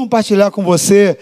[0.00, 1.18] compartilhar com você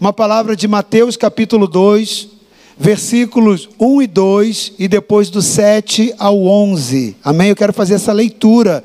[0.00, 2.28] uma palavra de Mateus capítulo 2,
[2.78, 7.14] versículos 1 e 2 e depois do 7 ao 11.
[7.22, 7.50] Amém?
[7.50, 8.82] Eu quero fazer essa leitura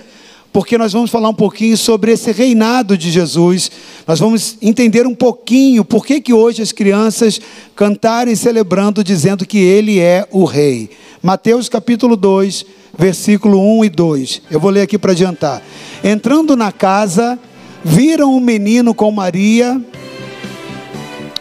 [0.52, 3.72] porque nós vamos falar um pouquinho sobre esse reinado de Jesus.
[4.06, 7.40] Nós vamos entender um pouquinho por que, que hoje as crianças
[7.74, 10.90] cantarem celebrando dizendo que ele é o rei.
[11.24, 12.66] Mateus capítulo 2,
[13.00, 14.42] versículo 1 e 2.
[14.52, 15.64] Eu vou ler aqui para adiantar.
[16.04, 17.40] Entrando na casa,
[17.84, 19.82] viram um menino com Maria.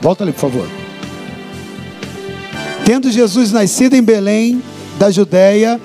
[0.00, 0.68] Volta ali, por favor.
[2.84, 4.62] Tendo Jesus nascido em Belém,
[4.98, 5.80] da Judéia,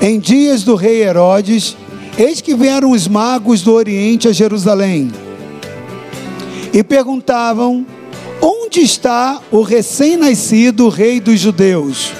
[0.00, 1.76] em dias do rei Herodes,
[2.18, 5.10] eis que vieram os magos do Oriente a Jerusalém
[6.72, 7.86] e perguntavam:
[8.40, 12.12] Onde está o recém-nascido rei dos judeus?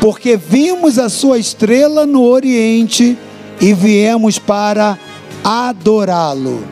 [0.00, 3.16] Porque vimos a sua estrela no Oriente
[3.60, 4.98] e viemos para
[5.42, 6.62] adorá-lo.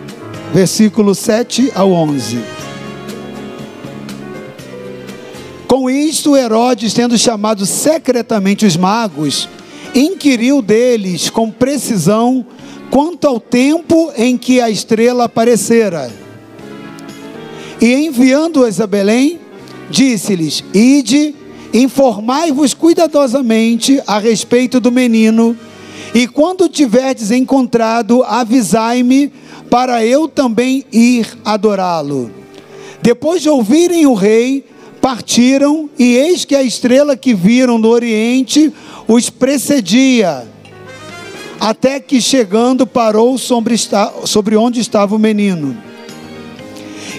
[0.53, 2.39] Versículo 7 ao 11.
[5.67, 9.49] Com isto, Herodes, tendo chamado secretamente os magos,
[9.95, 12.45] inquiriu deles com precisão
[12.91, 16.13] quanto ao tempo em que a estrela aparecera.
[17.81, 19.41] E enviando-os a Belém,
[19.89, 21.35] disse-lhes: Ide,
[21.73, 25.57] informai-vos cuidadosamente a respeito do menino,
[26.15, 29.33] e quando tiverdes encontrado, avisai-me,
[29.73, 32.31] para eu também ir adorá-lo.
[33.01, 34.67] Depois de ouvirem o rei,
[35.01, 38.71] partiram, e eis que a estrela que viram no oriente
[39.09, 40.47] os precedia,
[41.59, 43.75] até que chegando parou sobre,
[44.59, 45.75] onde estava o menino.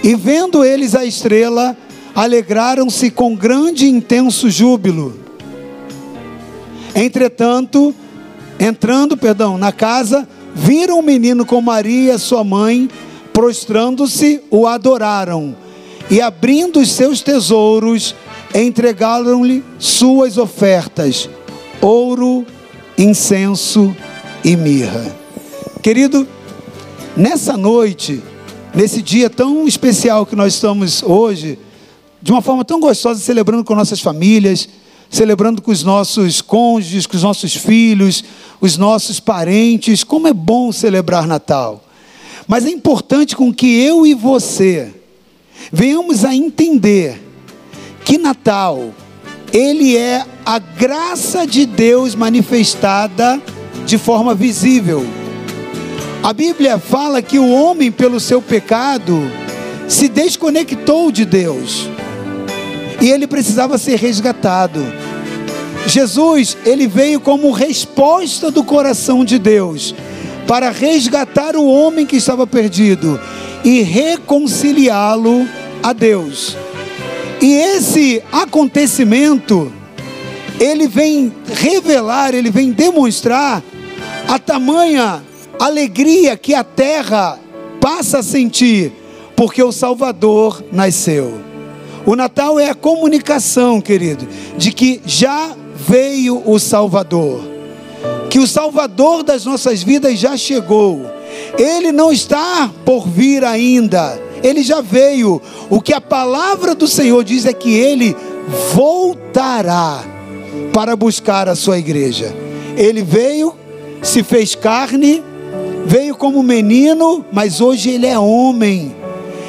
[0.03, 1.75] E vendo eles a estrela,
[2.13, 5.19] alegraram-se com grande e intenso júbilo.
[6.93, 7.95] Entretanto,
[8.59, 12.89] entrando, perdão, na casa, viram o menino com Maria, sua mãe,
[13.31, 15.55] prostrando-se, o adoraram
[16.09, 18.15] e abrindo os seus tesouros,
[18.53, 21.29] entregaram-lhe suas ofertas:
[21.81, 22.45] ouro,
[22.97, 23.95] incenso
[24.43, 25.15] e mirra.
[25.81, 26.27] Querido,
[27.15, 28.21] nessa noite,
[28.73, 31.57] nesse dia tão especial que nós estamos hoje,
[32.21, 34.69] de uma forma tão gostosa, celebrando com nossas famílias,
[35.13, 38.23] celebrando com os nossos cônjuges, com os nossos filhos,
[38.59, 40.03] os nossos parentes.
[40.03, 41.85] Como é bom celebrar Natal.
[42.47, 44.91] Mas é importante com que eu e você
[45.71, 47.21] venhamos a entender
[48.03, 48.91] que Natal,
[49.51, 53.39] ele é a graça de Deus manifestada
[53.85, 55.05] de forma visível.
[56.23, 59.21] A Bíblia fala que o homem, pelo seu pecado,
[59.87, 61.87] se desconectou de Deus
[63.03, 64.79] e ele precisava ser resgatado.
[65.85, 69.93] Jesus, ele veio como resposta do coração de Deus
[70.47, 73.19] para resgatar o homem que estava perdido
[73.63, 75.47] e reconciliá-lo
[75.81, 76.55] a Deus.
[77.41, 79.71] E esse acontecimento,
[80.59, 83.61] ele vem revelar, ele vem demonstrar
[84.27, 85.21] a tamanha
[85.59, 87.39] alegria que a terra
[87.81, 88.93] passa a sentir,
[89.35, 91.52] porque o Salvador nasceu.
[92.05, 94.27] O Natal é a comunicação, querido,
[94.57, 97.41] de que já veio o Salvador,
[98.29, 101.13] que o Salvador das nossas vidas já chegou
[101.57, 105.41] ele não está por vir ainda, ele já veio.
[105.69, 108.15] O que a palavra do Senhor diz é que ele
[108.73, 110.03] voltará
[110.73, 112.33] para buscar a sua igreja.
[112.75, 113.55] Ele veio,
[114.01, 115.23] se fez carne,
[115.85, 118.93] veio como menino, mas hoje ele é homem.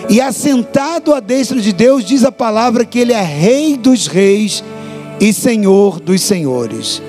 [0.08, 4.62] E assentado à destra de Deus, diz a palavra que ele é Rei dos Reis
[5.20, 7.02] e Senhor dos Senhores.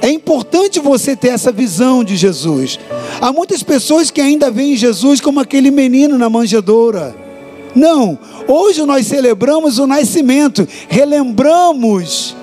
[0.00, 2.78] É importante você ter essa visão de Jesus.
[3.20, 7.14] Há muitas pessoas que ainda veem Jesus como aquele menino na manjedoura.
[7.74, 12.36] Não, hoje nós celebramos o nascimento, relembramos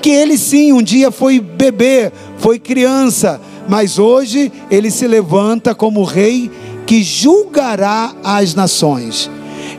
[0.00, 6.02] que ele sim um dia foi bebê, foi criança, mas hoje ele se levanta como
[6.02, 6.50] rei
[6.86, 9.30] que julgará as nações.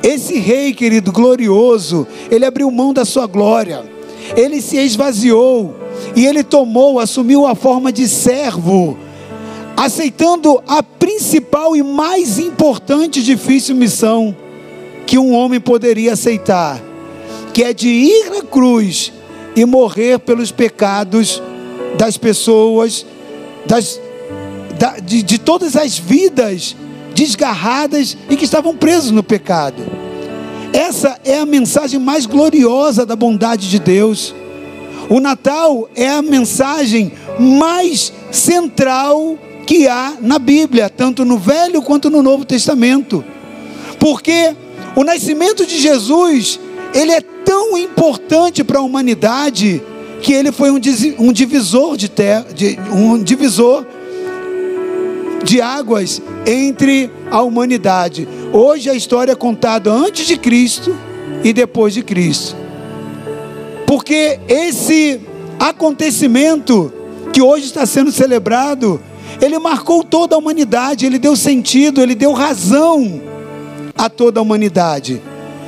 [0.03, 3.85] Esse rei, querido, glorioso, ele abriu mão da sua glória,
[4.35, 5.73] ele se esvaziou,
[6.13, 8.97] e ele tomou, assumiu a forma de servo,
[9.77, 14.35] aceitando a principal e mais importante e difícil missão
[15.07, 16.81] que um homem poderia aceitar,
[17.53, 19.13] que é de ir à cruz
[19.55, 21.41] e morrer pelos pecados
[21.97, 23.05] das pessoas,
[23.65, 24.01] das,
[24.77, 26.75] da, de, de todas as vidas
[27.13, 29.83] desgarradas e que estavam presos no pecado.
[30.71, 34.33] Essa é a mensagem mais gloriosa da bondade de Deus.
[35.09, 39.37] O Natal é a mensagem mais central
[39.67, 43.23] que há na Bíblia, tanto no Velho quanto no Novo Testamento.
[43.99, 44.55] Porque
[44.95, 46.59] O nascimento de Jesus,
[46.93, 49.81] ele é tão importante para a humanidade
[50.21, 50.79] que ele foi um,
[51.33, 53.85] divisor de terra, de, um divisor
[55.43, 58.27] de águas entre a humanidade.
[58.51, 60.95] Hoje a história é contada antes de Cristo
[61.43, 62.55] e depois de Cristo.
[63.85, 65.21] Porque esse
[65.59, 66.91] acontecimento
[67.31, 69.01] que hoje está sendo celebrado,
[69.41, 73.21] ele marcou toda a humanidade, ele deu sentido, ele deu razão
[73.97, 75.21] a toda a humanidade.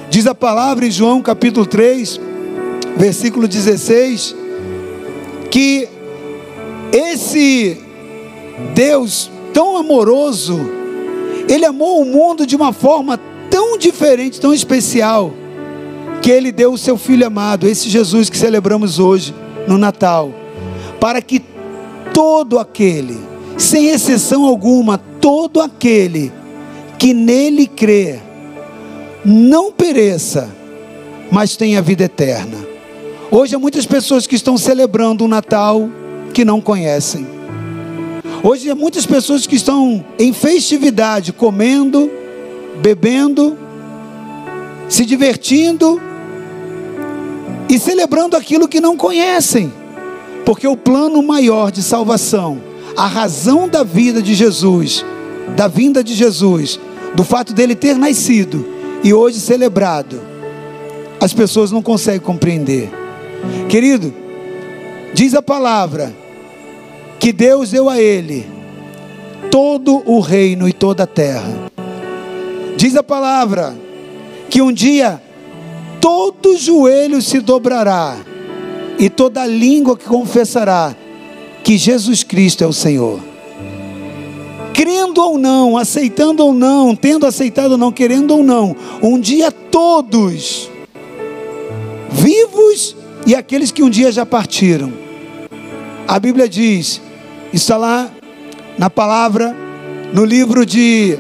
[0.10, 2.19] Diz a palavra em João capítulo 3,
[2.95, 4.36] versículo 16,
[5.50, 5.88] que
[6.92, 7.77] esse
[8.74, 10.60] Deus tão amoroso,
[11.48, 13.18] ele amou o mundo de uma forma
[13.50, 15.34] tão diferente, tão especial,
[16.22, 19.34] que ele deu o seu filho amado, esse Jesus que celebramos hoje
[19.66, 20.34] no Natal,
[21.00, 21.42] para que
[22.13, 23.18] todo aquele,
[23.57, 26.34] sem exceção alguma, todo aquele
[27.00, 28.19] que nele crê,
[29.24, 30.54] não pereça,
[31.31, 32.58] mas tenha vida eterna.
[33.31, 35.90] Hoje há muitas pessoas que estão celebrando o Natal
[36.34, 37.35] que não conhecem.
[38.48, 42.12] Hoje há muitas pessoas que estão em festividade, comendo,
[42.80, 43.58] bebendo,
[44.88, 46.00] se divertindo
[47.68, 49.74] e celebrando aquilo que não conhecem.
[50.46, 52.62] Porque o plano maior de salvação,
[52.96, 55.04] a razão da vida de Jesus,
[55.56, 56.80] da vinda de Jesus,
[57.16, 58.64] do fato dele ter nascido
[59.04, 60.22] e hoje celebrado,
[61.20, 62.92] as pessoas não conseguem compreender.
[63.68, 64.14] Querido,
[65.16, 66.25] diz a palavra
[67.25, 68.45] que Deus deu a ele
[69.50, 71.72] todo o reino e toda a terra.
[72.77, 73.75] Diz a palavra
[74.48, 75.19] que um dia
[76.00, 78.16] todo joelho se dobrará
[79.00, 80.95] e toda língua que confessará
[81.63, 83.19] que Jesus Cristo é o Senhor.
[84.72, 89.51] Crendo ou não, aceitando ou não, tendo aceitado ou não, querendo ou não, um dia
[89.51, 90.69] todos,
[92.12, 92.95] vivos
[93.25, 94.94] e aqueles que um dia já partiram.
[96.07, 97.01] A Bíblia diz,
[97.56, 98.12] está lá
[98.78, 99.56] na palavra,
[100.13, 101.18] no livro de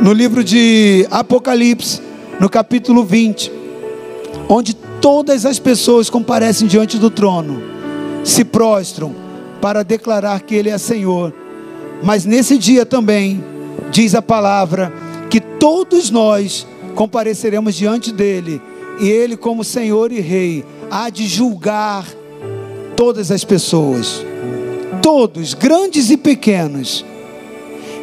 [0.00, 2.02] no livro de Apocalipse,
[2.38, 3.50] no capítulo 20,
[4.46, 7.62] onde todas as pessoas comparecem diante do trono,
[8.22, 9.14] se prostram
[9.62, 11.32] para declarar que Ele é Senhor.
[12.02, 13.42] Mas nesse dia também,
[13.90, 14.92] diz a palavra,
[15.30, 18.60] que todos nós compareceremos diante dele,
[19.00, 22.06] e Ele, como Senhor e Rei, há de julgar
[22.96, 24.24] todas as pessoas,
[25.06, 27.04] todos, grandes e pequenos.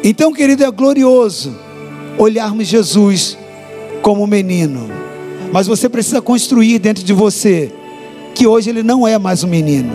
[0.02, 1.54] Então, querido, é glorioso
[2.16, 3.36] olharmos Jesus
[4.00, 5.04] como menino
[5.54, 7.72] mas você precisa construir dentro de você
[8.34, 9.92] que hoje ele não é mais um menino.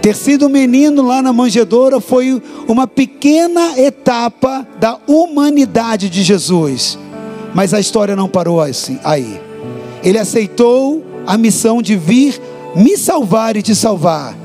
[0.00, 6.96] Ter sido um menino lá na manjedoura foi uma pequena etapa da humanidade de Jesus.
[7.52, 9.40] Mas a história não parou assim aí.
[10.04, 12.40] Ele aceitou a missão de vir
[12.76, 14.36] me salvar e te salvar.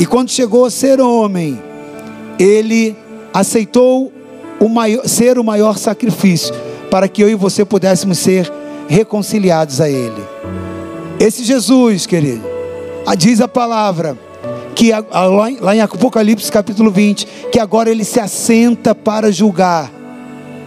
[0.00, 1.62] E quando chegou a ser homem,
[2.38, 2.96] ele
[3.34, 4.10] aceitou
[4.58, 6.54] o maior, ser o maior sacrifício
[6.90, 8.50] para que eu e você pudéssemos ser
[8.88, 10.22] reconciliados a Ele.
[11.18, 12.42] Esse Jesus, querido,
[13.18, 14.18] diz a palavra,
[14.74, 14.90] que
[15.60, 19.92] lá em Apocalipse capítulo 20, que agora Ele se assenta para julgar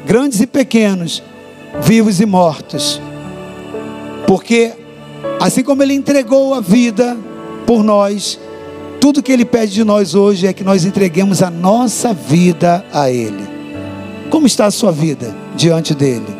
[0.05, 1.23] grandes e pequenos,
[1.81, 3.01] vivos e mortos.
[4.27, 4.73] Porque
[5.39, 7.17] assim como Ele entregou a vida
[7.65, 8.39] por nós,
[9.03, 13.11] tudo que Ele pede de nós hoje é que nós entreguemos a nossa vida a
[13.11, 13.45] Ele.
[14.29, 16.33] Como está a sua vida diante dEle?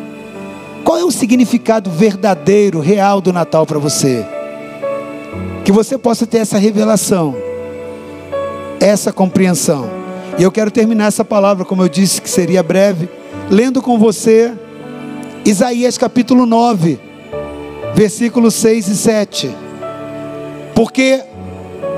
[0.82, 4.24] Qual é o significado verdadeiro, real do Natal para você?
[5.62, 7.36] Que você possa ter essa revelação,
[8.80, 9.90] essa compreensão.
[10.38, 13.10] E eu quero terminar essa palavra, como eu disse que seria breve,
[13.50, 14.54] lendo com você
[15.44, 16.98] Isaías capítulo 9,
[17.94, 19.50] versículos 6 e 7.
[20.74, 21.33] Porque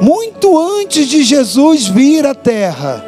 [0.01, 3.05] muito antes de Jesus vir à terra,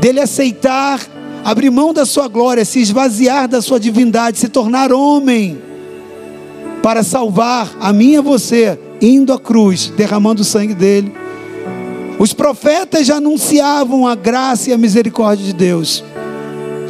[0.00, 1.00] dele aceitar
[1.44, 5.58] abrir mão da sua glória, se esvaziar da sua divindade, se tornar homem,
[6.82, 11.12] para salvar a mim e a você, indo à cruz, derramando o sangue dele.
[12.18, 16.04] Os profetas já anunciavam a graça e a misericórdia de Deus.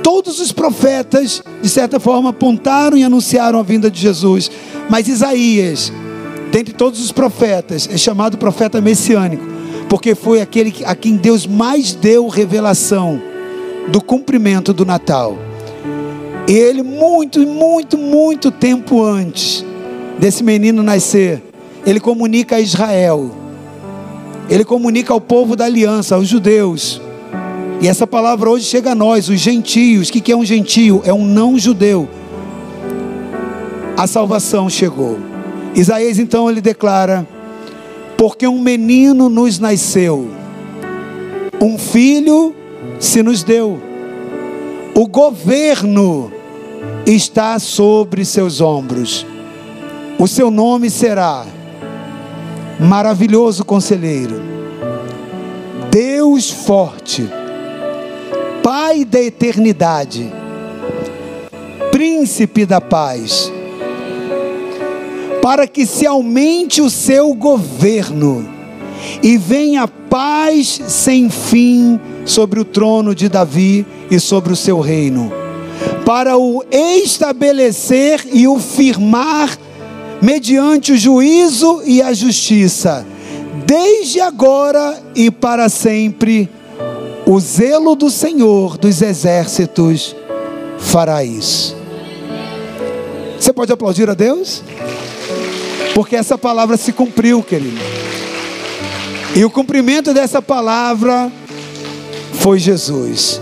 [0.03, 4.51] Todos os profetas, de certa forma, apontaram e anunciaram a vinda de Jesus.
[4.89, 5.93] Mas Isaías,
[6.50, 9.45] dentre todos os profetas, é chamado profeta messiânico,
[9.88, 13.21] porque foi aquele a quem Deus mais deu revelação
[13.88, 15.38] do cumprimento do Natal.
[16.47, 19.64] E ele, muito, muito, muito tempo antes
[20.19, 21.43] desse menino nascer,
[21.85, 23.31] ele comunica a Israel,
[24.49, 27.00] ele comunica ao povo da aliança, aos judeus.
[27.81, 30.09] E essa palavra hoje chega a nós, os gentios.
[30.09, 31.00] O que é um gentio?
[31.05, 32.09] É um não judeu.
[33.97, 35.19] a salvação chegou.
[35.75, 37.27] Isaías então ele declara:
[38.17, 40.29] Porque um menino nos nasceu,
[41.61, 42.55] um filho
[42.99, 43.81] se nos deu,
[44.95, 46.33] o governo
[47.07, 49.27] está sobre seus ombros,
[50.19, 51.47] o seu nome será
[52.81, 54.41] Maravilhoso Conselheiro,
[55.91, 57.29] Deus Forte,
[58.63, 60.33] Pai da Eternidade,
[61.91, 63.53] Príncipe da Paz
[65.42, 68.49] para que se aumente o seu governo
[69.23, 75.33] e venha paz sem fim sobre o trono de Davi e sobre o seu reino,
[76.04, 79.57] para o estabelecer e o firmar
[80.21, 83.07] mediante o juízo e a justiça,
[83.66, 86.49] desde agora e para sempre.
[87.26, 90.16] O zelo do Senhor dos exércitos
[90.78, 91.76] fará isso.
[93.38, 94.62] Você pode aplaudir a Deus?
[95.99, 97.76] Porque essa palavra se cumpriu, querido.
[99.35, 101.28] E o cumprimento dessa palavra
[102.35, 103.40] foi Jesus.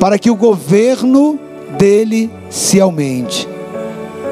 [0.00, 1.38] Para que o governo
[1.76, 3.46] dele se aumente.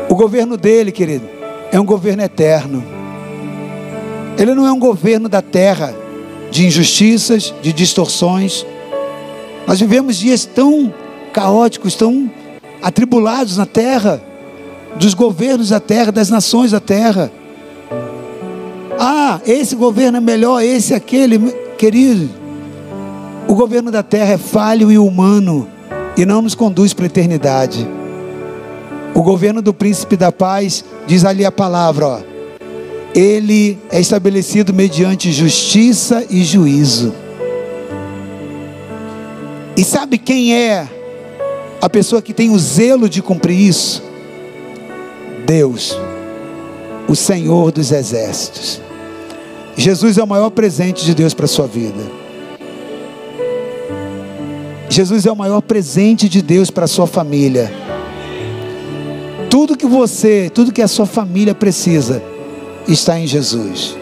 [0.09, 1.29] O governo dele, querido,
[1.71, 2.83] é um governo eterno.
[4.39, 5.95] Ele não é um governo da terra,
[6.51, 8.65] de injustiças, de distorções.
[9.67, 10.91] Nós vivemos dias tão
[11.31, 12.31] caóticos, tão
[12.81, 14.32] atribulados na terra
[14.97, 17.31] dos governos da terra, das nações da terra.
[18.99, 21.39] Ah, esse governo é melhor, esse, aquele.
[21.77, 22.31] Querido,
[23.49, 25.69] o governo da terra é falho e humano
[26.17, 27.89] e não nos conduz para a eternidade.
[29.15, 32.21] O governo do príncipe da paz, diz ali a palavra, ó,
[33.15, 37.13] ele é estabelecido mediante justiça e juízo.
[39.77, 40.87] E sabe quem é
[41.81, 44.03] a pessoa que tem o zelo de cumprir isso?
[45.47, 45.99] Deus,
[47.09, 48.81] o Senhor dos exércitos.
[49.77, 52.23] Jesus é o maior presente de Deus para a sua vida.
[54.89, 57.73] Jesus é o maior presente de Deus para a sua família.
[59.49, 62.23] Tudo que você, tudo que a sua família precisa,
[62.87, 63.97] está em Jesus.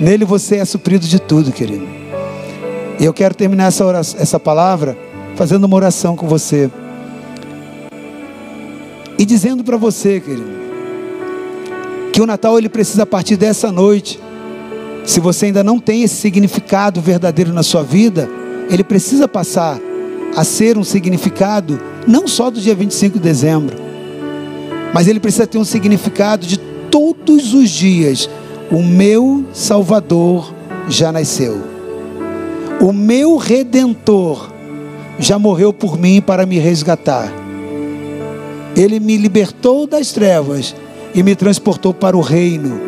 [0.00, 1.86] Nele você é suprido de tudo, querido.
[2.98, 4.96] E eu quero terminar essa, oração, essa palavra
[5.34, 6.70] fazendo uma oração com você.
[9.18, 10.66] E dizendo para você, querido,
[12.12, 14.20] que o Natal ele precisa partir dessa noite.
[15.04, 18.28] Se você ainda não tem esse significado verdadeiro na sua vida,
[18.70, 19.78] ele precisa passar
[20.34, 23.76] a ser um significado não só do dia 25 de dezembro,
[24.92, 26.58] mas ele precisa ter um significado de
[26.90, 28.28] todos os dias.
[28.70, 30.52] O meu Salvador
[30.88, 31.62] já nasceu.
[32.80, 34.50] O meu redentor
[35.18, 37.45] já morreu por mim para me resgatar.
[38.76, 40.74] Ele me libertou das trevas
[41.14, 42.78] e me transportou para o reino,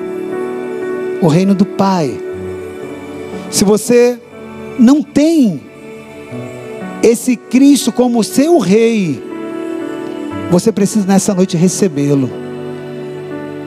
[1.22, 2.20] o reino do Pai.
[3.50, 4.18] Se você
[4.78, 5.62] não tem
[7.02, 9.22] esse Cristo como seu rei,
[10.50, 12.30] você precisa nessa noite recebê-lo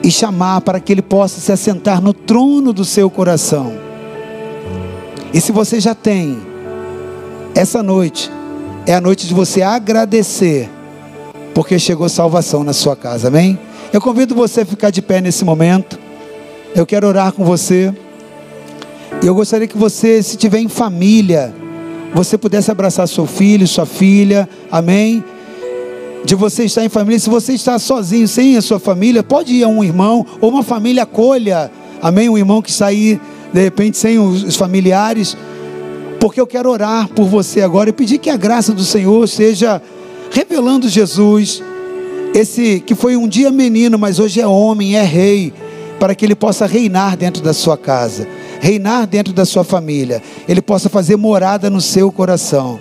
[0.02, 3.72] e chamar para que ele possa se assentar no trono do seu coração.
[5.32, 6.38] E se você já tem,
[7.54, 8.30] essa noite
[8.86, 10.68] é a noite de você agradecer,
[11.54, 13.58] porque chegou salvação na sua casa, amém?
[13.92, 15.98] Eu convido você a ficar de pé nesse momento.
[16.74, 17.92] Eu quero orar com você.
[19.22, 21.54] E eu gostaria que você, se tiver em família,
[22.14, 25.22] você pudesse abraçar seu filho, sua filha, amém?
[26.24, 29.64] De você estar em família, se você está sozinho, sem a sua família, pode ir
[29.64, 32.28] a um irmão, ou uma família acolha, amém?
[32.28, 33.20] Um irmão que aí,
[33.52, 35.36] de repente, sem os familiares,
[36.18, 39.82] porque eu quero orar por você agora e pedir que a graça do Senhor seja
[40.32, 41.62] revelando Jesus
[42.34, 45.52] esse que foi um dia menino, mas hoje é homem, é rei,
[46.00, 48.26] para que ele possa reinar dentro da sua casa,
[48.60, 52.80] reinar dentro da sua família, ele possa fazer morada no seu coração.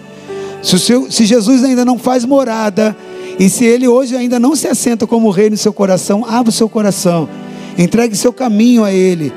[0.64, 2.96] Se, seu, se Jesus ainda não faz morada,
[3.38, 6.54] e se ele hoje ainda não se assenta como rei no seu coração, abra o
[6.54, 7.28] seu coração,
[7.78, 9.34] entregue seu caminho a ele,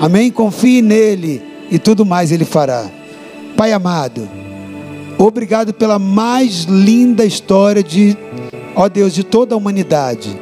[0.00, 0.30] amém?
[0.30, 2.86] Confie nele e tudo mais ele fará.
[3.56, 4.28] Pai amado,
[5.18, 8.16] obrigado pela mais linda história de
[8.74, 10.36] ó Deus, de toda a humanidade,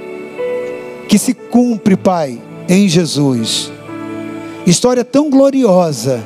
[1.09, 2.39] que se cumpre, Pai,
[2.69, 3.71] em Jesus.
[4.67, 6.25] História tão gloriosa,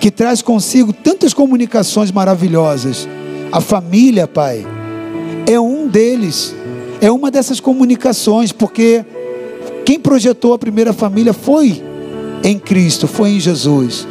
[0.00, 3.08] que traz consigo tantas comunicações maravilhosas.
[3.50, 4.66] A família, Pai,
[5.46, 6.54] é um deles,
[7.00, 9.04] é uma dessas comunicações, porque
[9.84, 11.82] quem projetou a primeira família foi
[12.44, 14.06] em Cristo, foi em Jesus.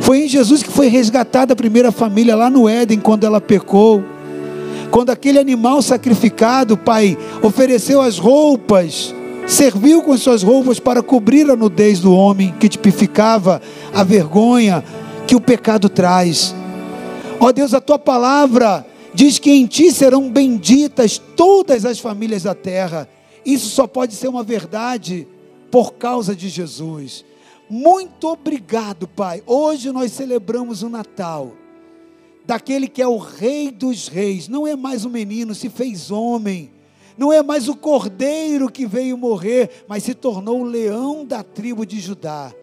[0.00, 4.02] Foi em Jesus que foi resgatada a primeira família lá no Éden, quando ela pecou.
[4.90, 9.14] Quando aquele animal sacrificado, Pai, ofereceu as roupas,
[9.46, 13.60] serviu com suas roupas para cobrir a nudez do homem, que tipificava
[13.92, 14.82] a vergonha
[15.26, 16.54] que o pecado traz.
[17.38, 22.54] Ó Deus, a tua palavra diz que em ti serão benditas todas as famílias da
[22.54, 23.08] terra.
[23.44, 25.26] Isso só pode ser uma verdade
[25.70, 27.24] por causa de Jesus.
[27.70, 29.42] Muito obrigado, Pai.
[29.46, 31.52] Hoje nós celebramos o Natal
[32.46, 34.48] daquele que é o Rei dos Reis.
[34.48, 36.70] Não é mais um menino, se fez homem.
[37.18, 41.84] Não é mais o cordeiro que veio morrer, mas se tornou o leão da tribo
[41.84, 42.54] de Judá.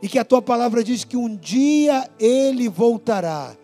[0.00, 3.56] E que a tua palavra diz que um dia ele voltará.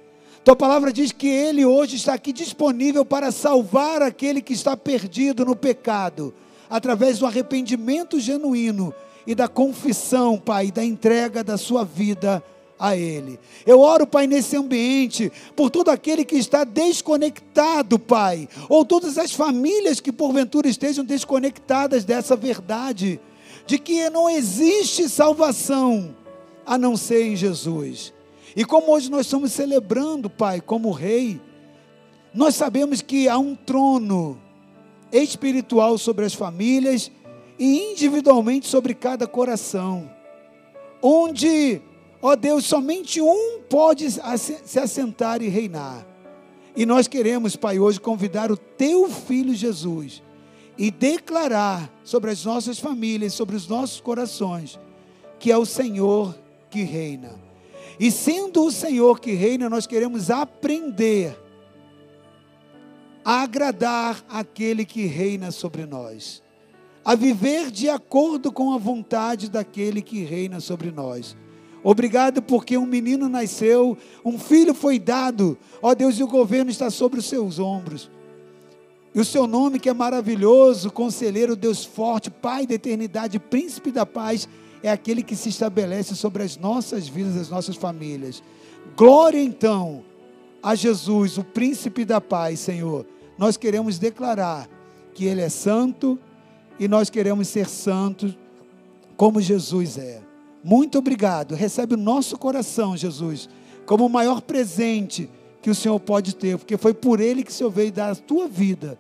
[0.43, 5.45] Tua palavra diz que ele hoje está aqui disponível para salvar aquele que está perdido
[5.45, 6.35] no pecado,
[6.69, 8.93] através do arrependimento genuíno
[9.27, 12.43] e da confissão, Pai, da entrega da sua vida
[12.79, 13.39] a Ele.
[13.65, 19.33] Eu oro, Pai, nesse ambiente, por todo aquele que está desconectado, Pai, ou todas as
[19.33, 23.21] famílias que porventura estejam desconectadas dessa verdade,
[23.67, 26.15] de que não existe salvação
[26.67, 28.13] a não ser em Jesus.
[28.57, 31.41] E como hoje nós estamos celebrando, Pai, como Rei,
[32.35, 34.39] nós sabemos que há um trono
[35.13, 37.11] espiritual sobre as famílias
[37.63, 40.11] e individualmente sobre cada coração,
[41.01, 41.81] onde,
[42.21, 46.05] ó Deus, somente um pode se assentar e reinar.
[46.75, 50.25] E nós queremos, Pai, hoje convidar o Teu Filho Jesus
[50.77, 54.77] e declarar sobre as nossas famílias, sobre os nossos corações,
[55.39, 56.37] que é o Senhor
[56.69, 57.31] que reina.
[58.01, 61.39] E sendo o Senhor que reina, nós queremos aprender
[63.25, 66.42] a agradar aquele que reina sobre nós
[67.05, 71.37] a viver de acordo com a vontade daquele que reina sobre nós.
[71.85, 76.91] Obrigado porque um menino nasceu, um filho foi dado, ó Deus, e o governo está
[76.91, 78.09] sobre os seus ombros.
[79.15, 84.07] E o seu nome que é maravilhoso, conselheiro, Deus forte, Pai da eternidade, príncipe da
[84.07, 84.49] paz,
[84.83, 88.43] é aquele que se estabelece sobre as nossas vidas, as nossas famílias.
[88.97, 90.05] Glória então
[90.63, 93.05] a Jesus, o príncipe da paz, Senhor.
[93.37, 94.69] Nós queremos declarar
[95.15, 96.19] que ele é santo,
[96.83, 98.37] e nós queremos ser santos
[99.17, 100.21] como Jesus é.
[100.65, 101.55] Muito obrigado.
[101.55, 103.49] Recebe o nosso coração, Jesus,
[103.87, 107.55] como o maior presente que o Senhor pode ter, porque foi por Ele que o
[107.55, 108.99] Senhor veio dar a tua vida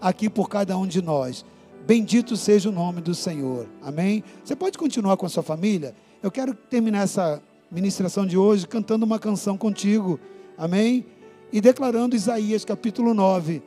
[0.00, 1.44] aqui por cada um de nós.
[1.84, 3.66] Bendito seja o nome do Senhor.
[3.82, 4.22] Amém?
[4.44, 5.92] Você pode continuar com a sua família?
[6.22, 10.20] Eu quero terminar essa ministração de hoje cantando uma canção contigo.
[10.56, 11.04] Amém?
[11.52, 13.60] E declarando Isaías capítulo 9.